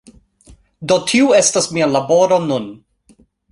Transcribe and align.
Do 0.91 0.97
tiu 1.11 1.29
estas 1.41 1.69
mia 1.77 1.91
laboro 1.97 2.43
nun. 2.49 2.69